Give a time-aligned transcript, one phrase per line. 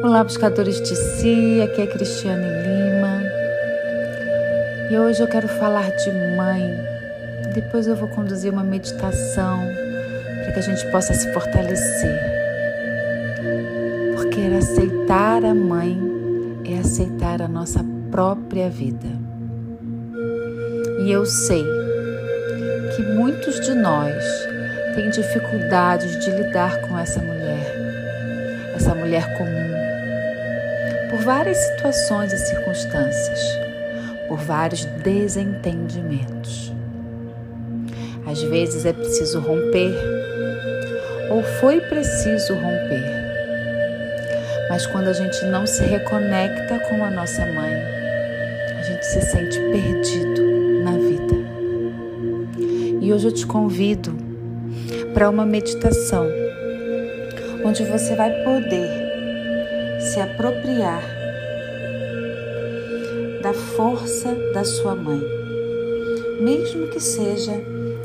[0.00, 3.20] Olá, buscadores de si, aqui é Cristiane Lima
[4.92, 6.72] e hoje eu quero falar de mãe.
[7.52, 9.58] Depois eu vou conduzir uma meditação
[10.44, 12.20] para que a gente possa se fortalecer.
[14.14, 15.98] Porque aceitar a mãe
[16.64, 19.08] é aceitar a nossa própria vida.
[21.00, 21.64] E eu sei
[22.94, 24.24] que muitos de nós
[24.94, 27.74] têm dificuldades de lidar com essa mulher,
[28.76, 29.77] essa mulher comum
[31.10, 33.40] por várias situações e circunstâncias,
[34.28, 36.72] por vários desentendimentos.
[38.26, 39.94] Às vezes é preciso romper,
[41.30, 43.18] ou foi preciso romper.
[44.68, 47.74] Mas quando a gente não se reconecta com a nossa mãe,
[48.78, 50.42] a gente se sente perdido
[50.84, 51.34] na vida.
[53.00, 54.14] E hoje eu te convido
[55.14, 56.28] para uma meditação
[57.64, 58.97] onde você vai poder
[60.18, 61.00] se apropriar
[63.40, 65.22] da força da sua mãe,
[66.40, 67.52] mesmo que seja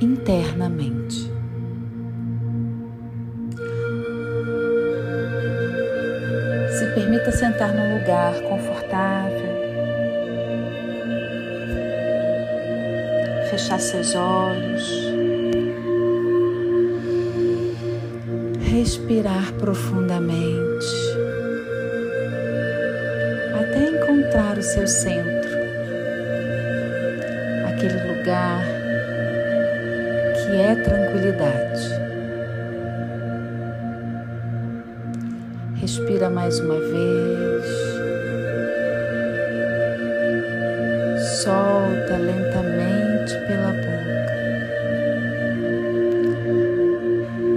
[0.00, 1.28] internamente.
[6.78, 9.56] Se permita sentar num lugar confortável,
[13.50, 15.10] fechar seus olhos,
[18.60, 21.15] respirar profundamente
[23.76, 25.50] até encontrar o seu centro,
[27.68, 28.64] aquele lugar
[30.34, 32.06] que é tranquilidade.
[35.74, 37.66] Respira mais uma vez.
[41.42, 44.36] Solta lentamente pela boca.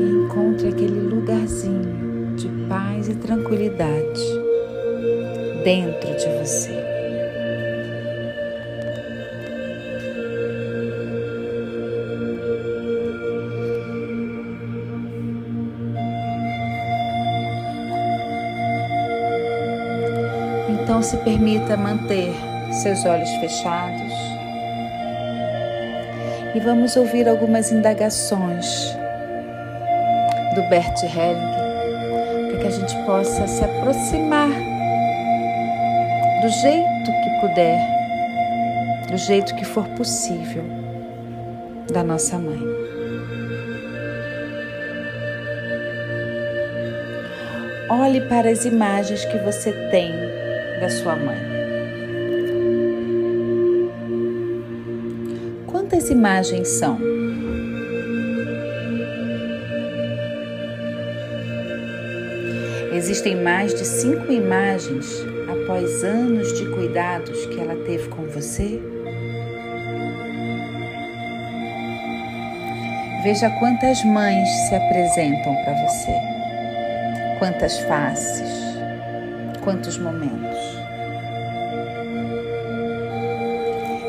[0.00, 4.35] E encontre aquele lugarzinho de paz e tranquilidade
[5.66, 6.70] dentro de você.
[20.68, 22.32] Então se permita manter
[22.70, 24.12] seus olhos fechados
[26.54, 28.96] e vamos ouvir algumas indagações
[30.54, 34.75] do Bert Helling para que a gente possa se aproximar
[36.40, 37.80] do jeito que puder,
[39.10, 40.64] do jeito que for possível,
[41.90, 42.60] da nossa mãe.
[47.88, 50.12] Olhe para as imagens que você tem
[50.78, 51.38] da sua mãe.
[55.66, 56.98] Quantas imagens são?
[62.92, 65.35] Existem mais de cinco imagens
[65.66, 68.80] após anos de cuidados que ela teve com você?
[73.24, 76.12] Veja quantas mães se apresentam para você,
[77.40, 78.48] quantas faces,
[79.64, 80.56] quantos momentos.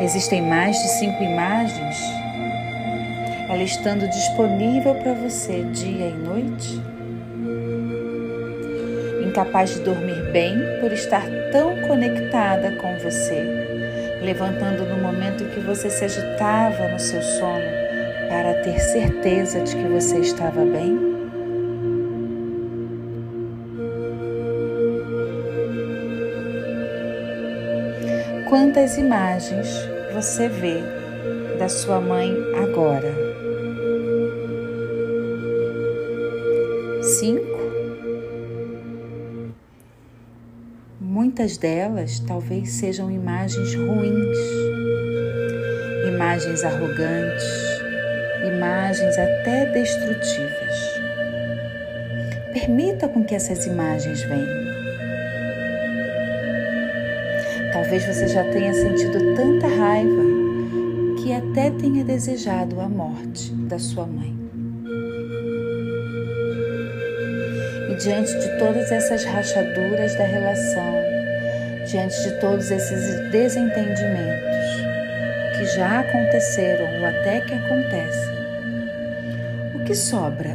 [0.00, 1.98] Existem mais de cinco imagens,
[3.48, 6.99] ela estando disponível para você dia e noite?
[9.30, 13.40] Incapaz de dormir bem por estar tão conectada com você,
[14.20, 17.64] levantando no momento que você se agitava no seu sono
[18.28, 20.98] para ter certeza de que você estava bem?
[28.48, 29.68] Quantas imagens
[30.12, 30.82] você vê
[31.56, 33.29] da sua mãe agora?
[41.40, 44.38] Muitas delas talvez sejam imagens ruins,
[46.06, 47.80] imagens arrogantes,
[48.46, 51.00] imagens até destrutivas.
[52.52, 54.66] Permita com que essas imagens venham.
[57.72, 60.22] Talvez você já tenha sentido tanta raiva
[61.22, 64.36] que até tenha desejado a morte da sua mãe.
[67.88, 71.09] E diante de todas essas rachaduras da relação,
[71.90, 74.56] diante de todos esses desentendimentos
[75.56, 78.30] que já aconteceram ou até que acontecem,
[79.74, 80.54] o que sobra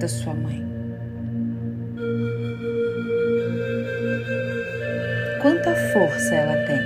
[0.00, 0.66] da sua mãe?
[5.40, 6.80] Quanta força ela tem?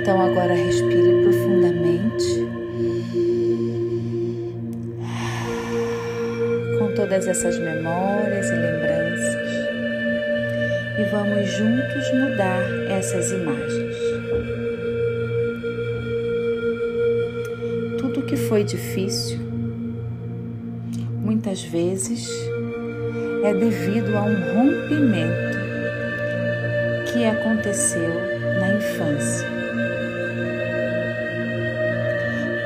[0.00, 2.53] Então agora respire profundamente.
[7.14, 9.36] Todas essas memórias e lembranças
[10.98, 13.96] e vamos juntos mudar essas imagens.
[17.98, 19.38] Tudo que foi difícil,
[21.22, 22.28] muitas vezes,
[23.44, 25.58] é devido a um rompimento
[27.12, 28.12] que aconteceu
[28.58, 29.48] na infância.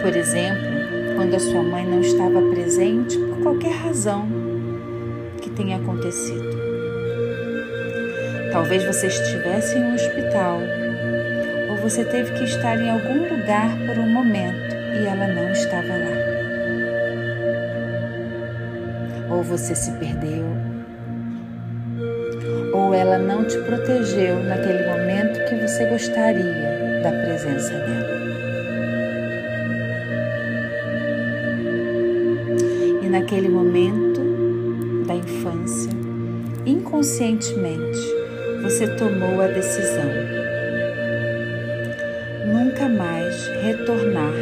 [0.00, 0.68] Por exemplo,
[1.16, 4.37] quando a sua mãe não estava presente por qualquer razão
[5.58, 6.48] tenha acontecido.
[8.52, 10.60] Talvez você estivesse em um hospital
[11.70, 15.88] ou você teve que estar em algum lugar por um momento e ela não estava
[15.88, 16.28] lá.
[19.30, 20.46] Ou você se perdeu,
[22.72, 28.18] ou ela não te protegeu naquele momento que você gostaria da presença dela.
[33.02, 34.07] E naquele momento
[35.28, 35.90] infância,
[36.64, 37.98] inconscientemente,
[38.62, 40.08] você tomou a decisão.
[42.46, 44.32] Nunca mais retornar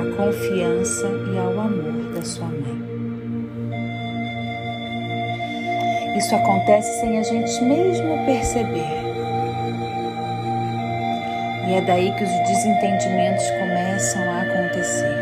[0.00, 2.82] à confiança e ao amor da sua mãe.
[6.16, 9.02] Isso acontece sem a gente mesmo perceber.
[11.68, 15.21] E é daí que os desentendimentos começam a acontecer.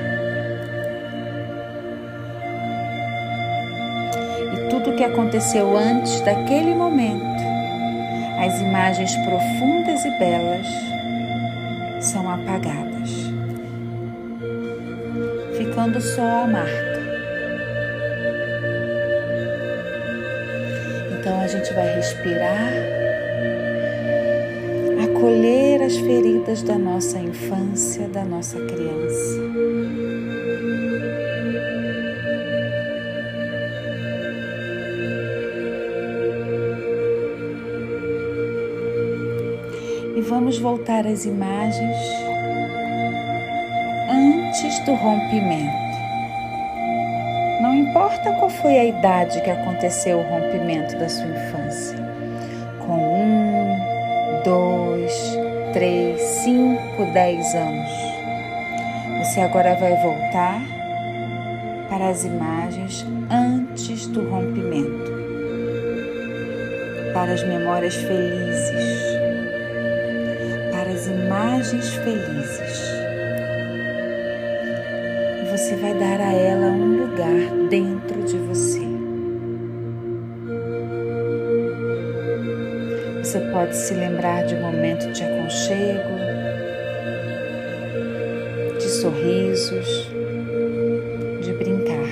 [5.00, 7.25] Que aconteceu antes daquele momento,
[8.38, 10.67] as imagens profundas e belas
[12.05, 13.08] são apagadas,
[15.56, 17.00] ficando só a marca.
[21.19, 22.70] Então a gente vai respirar,
[25.02, 29.69] acolher as feridas da nossa infância, da nossa criança.
[40.31, 41.97] Vamos voltar às imagens
[44.09, 45.91] antes do rompimento.
[47.61, 51.99] Não importa qual foi a idade que aconteceu o rompimento da sua infância.
[52.87, 55.12] Com um, dois,
[55.73, 57.91] três, cinco, dez anos.
[59.19, 60.62] Você agora vai voltar
[61.88, 65.11] para as imagens antes do rompimento,
[67.12, 69.10] para as memórias felizes
[71.11, 72.79] imagens felizes.
[75.43, 78.81] E você vai dar a ela um lugar dentro de você.
[83.23, 86.17] Você pode se lembrar de um momento de aconchego,
[88.79, 90.11] de sorrisos,
[91.43, 92.11] de brincar.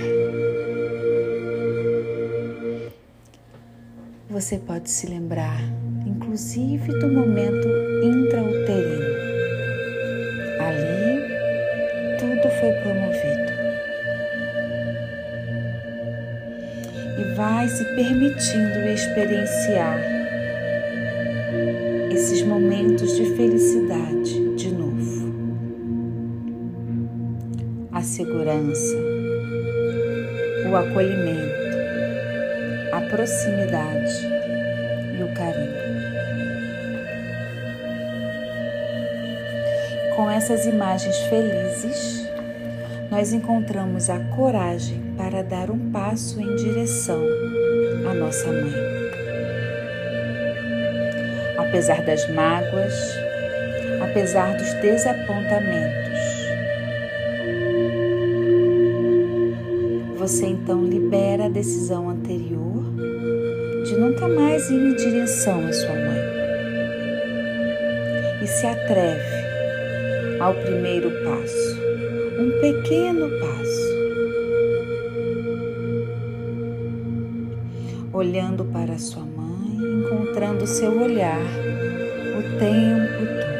[4.31, 5.61] Você pode se lembrar,
[6.06, 9.19] inclusive, do momento intrauterino.
[12.61, 13.53] foi promovido.
[17.19, 20.00] E vai se permitindo experienciar
[22.11, 25.33] esses momentos de felicidade de novo.
[27.93, 28.97] A segurança,
[30.71, 31.69] o acolhimento,
[32.93, 34.26] a proximidade
[35.19, 35.58] e o carinho.
[40.49, 42.26] Com essas imagens felizes,
[43.11, 47.23] nós encontramos a coragem para dar um passo em direção
[48.11, 48.73] à nossa mãe.
[51.59, 52.95] Apesar das mágoas,
[54.02, 56.19] apesar dos desapontamentos,
[60.17, 62.85] você então libera a decisão anterior
[63.85, 66.23] de nunca mais ir em direção à sua mãe
[68.43, 69.38] e se atreve
[70.40, 71.88] ao primeiro passo
[72.38, 73.99] um pequeno passo.
[78.12, 83.59] Olhando para sua mãe, encontrando seu olhar o tempo todo.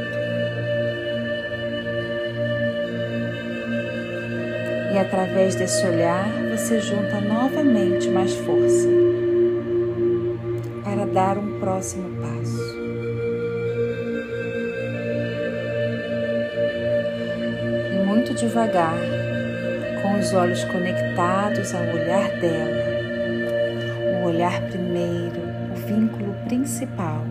[4.95, 8.89] E através desse olhar você junta novamente mais força
[10.85, 12.18] para dar um próximo
[18.39, 18.99] devagar,
[20.01, 22.85] com os olhos conectados ao olhar dela,
[24.21, 25.41] o olhar primeiro,
[25.73, 27.25] o vínculo principal.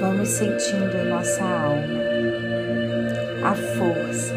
[0.00, 2.06] Vamos sentindo em nossa alma
[3.44, 4.34] a força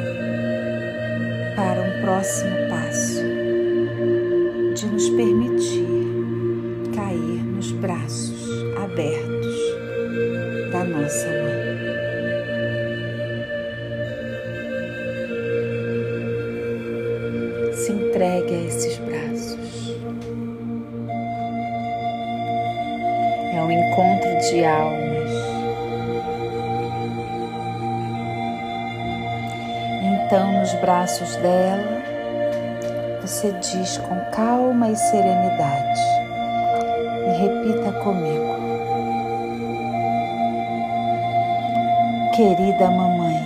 [1.55, 3.24] para um próximo passo
[4.74, 5.78] de nos permitir
[17.89, 19.98] Se entregue a esses braços.
[23.51, 25.31] É um encontro de almas.
[30.03, 32.03] Então, nos braços dela,
[33.24, 36.01] você diz com calma e serenidade
[37.25, 38.55] e repita comigo.
[42.36, 43.41] Querida mamãe,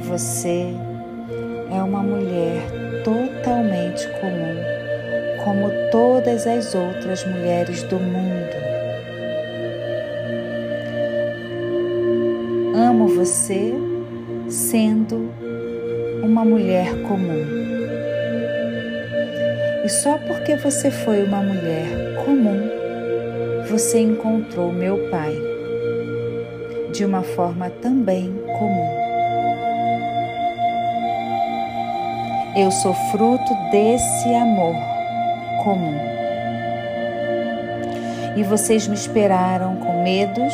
[0.00, 0.74] você
[1.70, 2.62] é uma mulher
[3.04, 4.56] totalmente comum,
[5.44, 8.56] como todas as outras mulheres do mundo.
[12.74, 13.72] Amo você
[14.48, 15.30] sendo
[16.22, 17.46] uma mulher comum.
[19.84, 21.86] E só porque você foi uma mulher
[22.24, 22.68] comum,
[23.68, 25.34] você encontrou meu pai
[26.92, 28.97] de uma forma também comum.
[32.58, 34.74] Eu sou fruto desse amor
[35.62, 35.96] comum.
[38.34, 40.52] E vocês me esperaram com medos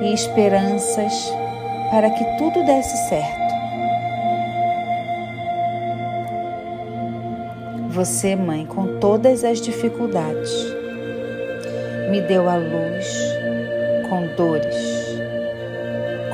[0.00, 1.12] e esperanças
[1.90, 3.52] para que tudo desse certo.
[7.88, 10.52] Você, mãe, com todas as dificuldades,
[12.12, 13.12] me deu a luz
[14.08, 14.76] com dores,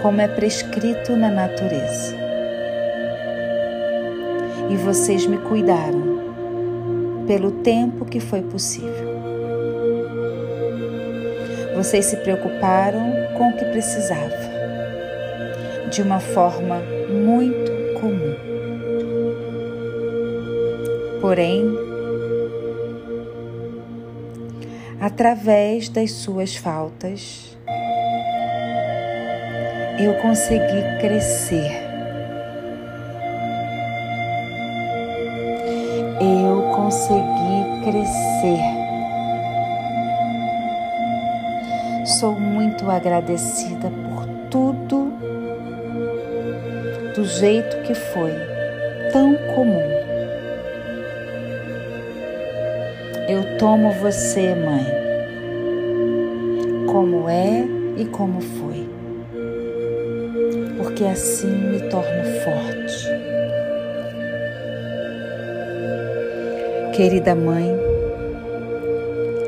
[0.02, 2.23] como é prescrito na natureza.
[4.74, 9.14] E vocês me cuidaram pelo tempo que foi possível.
[11.76, 14.36] Vocês se preocuparam com o que precisava,
[15.92, 18.34] de uma forma muito comum.
[21.20, 21.64] Porém,
[25.00, 27.56] através das suas faltas,
[30.00, 31.83] eu consegui crescer.
[36.94, 38.60] Eu consegui crescer.
[42.06, 45.12] Sou muito agradecida por tudo
[47.16, 48.30] do jeito que foi,
[49.12, 49.90] tão comum.
[53.28, 54.86] Eu tomo você, mãe,
[56.86, 57.64] como é
[57.96, 58.88] e como foi,
[60.76, 63.13] porque assim me torno forte.
[66.94, 67.76] Querida mãe,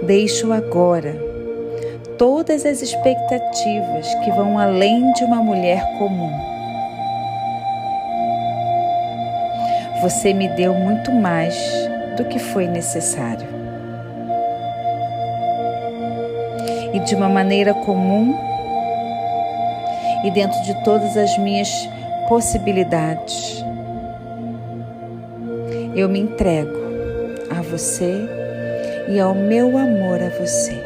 [0.03, 1.15] deixo agora
[2.19, 6.33] todas as expectativas que vão além de uma mulher comum.
[10.03, 11.57] Você me deu muito mais
[12.17, 13.57] do que foi necessário.
[16.97, 18.35] e de uma maneira comum
[20.25, 21.69] e dentro de todas as minhas
[22.27, 23.63] possibilidades.
[25.95, 26.86] Eu me entrego
[27.67, 28.27] você
[29.09, 30.81] e ao meu amor a você.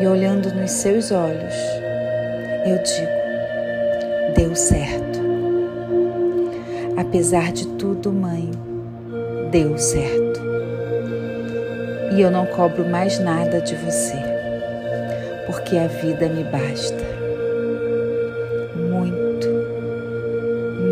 [0.00, 1.54] E olhando nos seus olhos,
[2.66, 5.18] eu digo: deu certo.
[6.96, 8.50] Apesar de tudo, mãe,
[9.50, 10.28] deu certo
[12.12, 14.16] e eu não cobro mais nada de você,
[15.46, 17.04] porque a vida me basta.
[18.74, 19.48] Muito,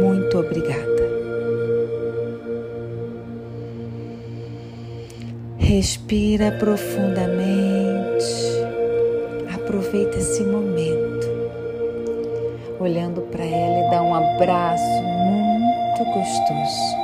[0.01, 0.86] muito obrigada.
[5.77, 8.25] Respira profundamente,
[9.55, 11.29] aproveita esse momento,
[12.81, 16.97] olhando para ela e dá um abraço muito gostoso.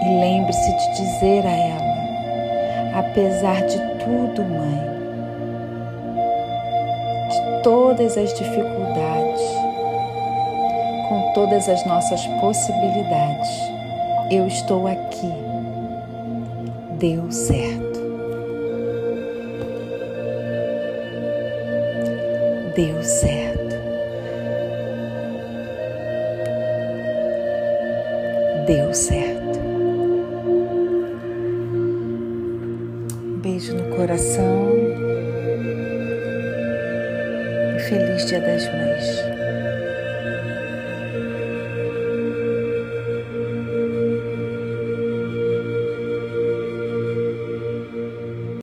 [0.00, 4.80] E lembre-se de dizer a ela: apesar de tudo, mãe,
[7.28, 9.42] de todas as dificuldades,
[11.10, 13.50] com todas as nossas possibilidades,
[14.30, 15.43] eu estou aqui.
[16.98, 18.00] Deu certo.
[22.76, 23.76] Deu certo.
[28.66, 29.23] Deu certo.